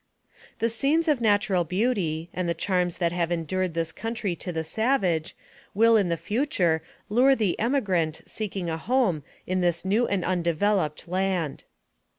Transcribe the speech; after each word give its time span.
The 0.57 0.69
scenes 0.71 1.07
of 1.07 1.21
natural 1.21 1.63
beauty, 1.63 2.31
and 2.33 2.49
the 2.49 2.55
charms 2.55 2.97
that 2.97 3.11
64 3.11 3.19
NARRATIVE 3.19 3.37
OF 3.37 3.45
CAPTIVITY 3.45 3.53
have 3.53 3.61
endeared 3.61 3.73
this 3.75 3.91
country 3.91 4.35
to 4.35 4.51
the 4.51 4.63
savage, 4.63 5.35
will 5.75 5.95
in 5.95 6.09
the 6.09 6.17
future 6.17 6.81
lure 7.07 7.35
the 7.35 7.59
emigrant 7.59 8.23
seeking 8.25 8.67
a 8.67 8.77
home 8.79 9.21
in 9.45 9.61
this 9.61 9.85
new 9.85 10.07
and 10.07 10.25
undeveloped 10.25 11.07
land. 11.07 11.65